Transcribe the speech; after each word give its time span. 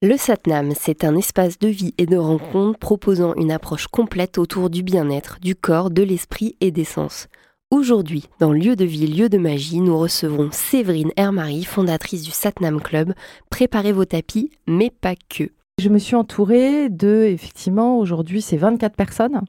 Le 0.00 0.16
Satnam, 0.16 0.74
c'est 0.78 1.02
un 1.02 1.16
espace 1.16 1.58
de 1.58 1.66
vie 1.66 1.92
et 1.98 2.06
de 2.06 2.16
rencontre 2.16 2.78
proposant 2.78 3.34
une 3.34 3.50
approche 3.50 3.88
complète 3.88 4.38
autour 4.38 4.70
du 4.70 4.84
bien-être, 4.84 5.40
du 5.40 5.56
corps, 5.56 5.90
de 5.90 6.04
l'esprit 6.04 6.54
et 6.60 6.70
des 6.70 6.84
sens. 6.84 7.26
Aujourd'hui, 7.72 8.28
dans 8.38 8.52
Lieu 8.52 8.76
de 8.76 8.84
vie, 8.84 9.08
lieu 9.08 9.28
de 9.28 9.38
magie, 9.38 9.80
nous 9.80 9.98
recevons 9.98 10.50
Séverine 10.52 11.10
Hermary, 11.16 11.64
fondatrice 11.64 12.22
du 12.22 12.30
Satnam 12.30 12.80
Club. 12.80 13.12
Préparez 13.50 13.90
vos 13.90 14.04
tapis, 14.04 14.52
mais 14.68 14.90
pas 14.90 15.16
que. 15.16 15.50
Je 15.78 15.90
me 15.90 15.98
suis 15.98 16.16
entourée 16.16 16.88
de, 16.88 17.22
effectivement, 17.28 17.98
aujourd'hui, 18.00 18.42
c'est 18.42 18.56
24 18.56 18.96
personnes 18.96 19.42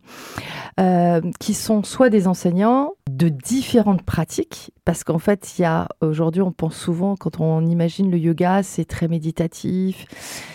euh, 0.79 1.21
qui 1.39 1.55
sont 1.55 1.81
soit 1.81 2.09
des 2.09 2.27
enseignants 2.27 2.93
de 3.09 3.29
différentes 3.29 4.03
pratiques, 4.03 4.71
parce 4.85 5.03
qu'en 5.03 5.17
fait, 5.17 5.57
il 5.57 5.63
y 5.63 5.65
a 5.65 5.87
aujourd'hui, 6.01 6.43
on 6.43 6.51
pense 6.51 6.75
souvent, 6.75 7.15
quand 7.15 7.39
on 7.39 7.65
imagine 7.65 8.11
le 8.11 8.19
yoga, 8.19 8.61
c'est 8.61 8.85
très 8.85 9.07
méditatif, 9.07 10.05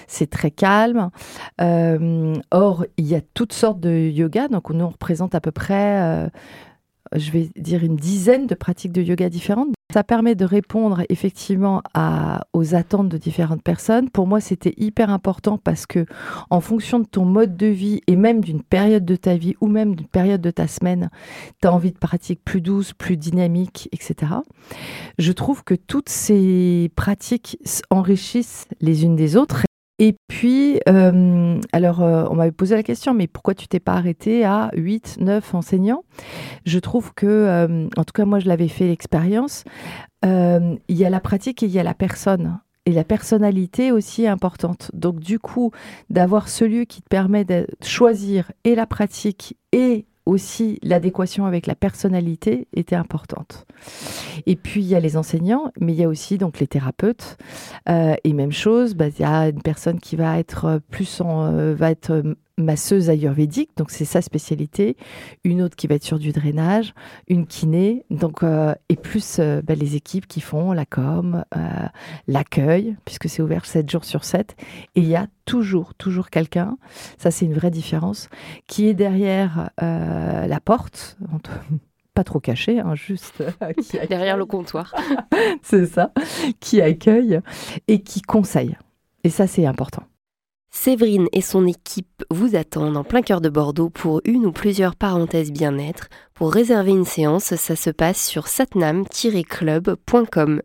c'est 0.07 0.31
très 0.31 0.53
calme. 0.53 1.11
Euh, 1.61 2.35
or, 2.53 2.87
il 2.97 3.07
y 3.07 3.17
a 3.17 3.21
toutes 3.21 3.53
sortes 3.53 3.81
de 3.81 3.91
yoga, 3.91 4.47
donc 4.47 4.71
on 4.71 4.89
représente 4.89 5.35
à 5.35 5.41
peu 5.41 5.51
près. 5.51 6.01
Euh, 6.01 6.29
je 7.17 7.33
vais 7.33 7.51
dire 7.57 7.83
une 7.83 7.97
dizaine 7.97 8.47
de 8.47 8.55
pratiques 8.55 8.93
de 8.93 9.03
yoga 9.03 9.29
différentes. 9.29 9.75
Ça 9.95 10.03
permet 10.03 10.35
de 10.35 10.45
répondre 10.45 11.03
effectivement 11.09 11.81
aux 12.53 12.75
attentes 12.75 13.09
de 13.09 13.17
différentes 13.17 13.63
personnes. 13.63 14.11
Pour 14.11 14.27
moi, 14.27 14.41
c'était 14.41 14.75
hyper 14.77 15.09
important 15.09 15.57
parce 15.57 15.87
que 15.87 16.05
en 16.51 16.61
fonction 16.61 16.99
de 16.99 17.07
ton 17.07 17.25
mode 17.25 17.57
de 17.57 17.69
vie 17.69 18.01
et 18.09 18.17
même 18.17 18.41
d'une 18.41 18.65
période 18.65 19.05
de 19.05 19.15
ta 19.15 19.37
vie 19.37 19.55
ou 19.61 19.69
même 19.69 19.95
d'une 19.95 20.09
période 20.09 20.41
de 20.41 20.51
ta 20.51 20.67
semaine, 20.67 21.11
tu 21.63 21.69
as 21.69 21.73
envie 21.73 21.93
de 21.93 21.99
pratiques 21.99 22.41
plus 22.45 22.61
douces, 22.61 22.93
plus 22.93 23.17
dynamiques, 23.17 23.89
etc. 23.93 24.33
Je 25.21 25.31
trouve 25.31 25.63
que 25.63 25.75
toutes 25.75 26.09
ces 26.09 26.91
pratiques 26.97 27.57
enrichissent 27.89 28.67
les 28.81 29.05
unes 29.05 29.15
des 29.15 29.37
autres 29.37 29.63
et 30.01 30.17
puis, 30.27 30.81
euh, 30.89 31.61
alors, 31.73 32.03
euh, 32.03 32.25
on 32.29 32.35
m'avait 32.35 32.51
posé 32.51 32.75
la 32.75 32.83
question, 32.83 33.15
mais 33.15 33.29
pourquoi 33.29 33.55
tu 33.55 33.69
t'es 33.69 33.79
pas 33.79 33.93
arrêté 33.93 34.45
à 34.45 34.71
8, 34.75 35.19
9 35.21 35.55
enseignants? 35.55 36.05
Je 36.67 36.81
trouve 36.81 37.15
que, 37.15 37.27
euh, 37.27 37.89
en 37.97 38.05
tout 38.05 38.13
cas, 38.13 38.25
moi, 38.25 38.41
je 38.41 38.49
l'avais 38.49 38.69
fait 38.69 38.87
l'expérience. 38.87 39.65
il 40.25 40.79
y 40.89 41.05
a 41.05 41.11
la 41.11 41.21
pratique 41.21 41.63
et 41.63 41.67
il 41.67 41.73
y 41.73 41.79
a 41.79 41.83
la 41.85 41.95
personne. 41.95 42.59
Et 42.87 42.93
la 42.93 43.05
personnalité 43.05 43.93
aussi 43.93 44.25
est 44.25 44.29
importante. 44.29 44.91
Donc, 44.95 45.21
du 45.21 45.39
coup, 45.39 45.71
d'avoir 46.11 46.49
ce 46.49 46.65
lieu 46.65 46.85
qui 46.85 47.01
te 47.01 47.09
permet 47.09 47.45
de 47.45 47.67
choisir 47.83 48.51
et 48.65 48.75
la 48.75 48.87
pratique 48.87 49.57
et 49.73 50.07
aussi 50.27 50.79
l'adéquation 50.83 51.47
avec 51.47 51.67
la 51.67 51.75
personnalité 51.75 52.67
était 52.75 52.97
importante. 52.97 53.67
Et 54.47 54.57
puis 54.57 54.83
il 54.83 54.87
y 54.87 54.95
a 54.95 55.01
les 55.01 55.17
enseignants, 55.17 55.71
mais 55.81 55.93
il 55.93 55.99
y 55.99 56.05
a 56.05 56.09
aussi 56.09 56.39
donc 56.39 56.61
les 56.61 56.67
thérapeutes. 56.67 57.37
Euh, 57.89 58.15
et 58.25 58.33
même 58.33 58.53
chose, 58.53 58.95
bah, 58.95 59.09
il 59.09 59.21
y 59.21 59.25
a 59.25 59.49
une 59.49 59.63
personne 59.63 60.01
qui 60.01 60.17
va 60.17 60.39
être 60.39 60.81
plus 60.91 61.21
en, 61.21 61.45
euh, 61.47 61.75
va 61.75 61.91
être 61.91 62.23
masseuse 62.57 63.11
ayurvédique, 63.11 63.71
donc 63.77 63.91
c'est 63.91 64.05
sa 64.05 64.23
spécialité, 64.23 64.97
une 65.43 65.63
autre 65.63 65.77
qui 65.77 65.87
va 65.87 65.97
être 65.97 66.05
sur 66.05 66.19
du 66.19 66.33
drainage, 66.33 66.95
une 67.29 67.47
kiné, 67.47 68.05
donc 68.11 68.43
euh, 68.43 68.75
et 68.89 68.97
plus 68.97 69.39
euh, 69.39 69.61
bah, 69.63 69.75
les 69.75 69.97
équipes 69.97 70.27
qui 70.27 70.41
font 70.41 70.73
la 70.73 70.87
com, 70.87 71.45
euh, 71.57 71.61
l'accueil, 72.29 72.97
puisque 73.05 73.29
c'est 73.29 73.43
ouvert 73.43 73.67
7 73.67 73.91
jours 73.91 74.05
sur 74.05 74.25
7, 74.25 74.57
et 74.95 75.01
il 75.01 75.07
y 75.07 75.17
a 75.17 75.27
toujours, 75.45 75.95
toujours 75.95 76.31
quelqu'un, 76.31 76.77
ça 77.19 77.31
c'est 77.31 77.45
une 77.45 77.55
vraie 77.55 77.73
différence, 77.73 78.29
qui 78.69 78.89
est 78.89 78.95
derrière 78.95 79.71
la 79.81 80.61
porte, 80.65 81.19
pas 82.15 82.25
trop 82.25 82.39
caché, 82.39 82.79
hein, 82.79 82.95
juste 82.95 83.43
derrière 84.09 84.37
le 84.37 84.47
comptoir, 84.47 84.95
c'est 85.63 85.87
ça, 85.87 86.13
qui 86.61 86.81
accueille 86.81 87.41
et 87.89 88.03
qui 88.03 88.23
conseille, 88.23 88.77
et 89.25 89.31
ça 89.31 89.49
c'est 89.49 89.67
important. 89.67 90.05
Séverine 90.77 91.29
et 91.33 91.41
son 91.41 91.67
équipe 91.67 92.25
vous 92.31 92.57
attendent 92.57 92.97
en 92.97 93.05
plein 93.05 93.23
cœur 93.23 93.41
de 93.41 93.49
Bordeaux 93.49 93.91
pour 93.91 94.21
une 94.25 94.45
ou 94.45 94.51
plusieurs 94.53 94.97
parenthèses 94.97 95.53
bien-être. 95.53 96.09
Pour 96.35 96.53
réserver 96.53 96.91
une 96.91 97.07
séance, 97.07 97.55
ça 97.55 97.77
se 97.77 97.91
passe 97.91 98.27
sur 98.27 98.49
satnam-club.com. 98.49 100.63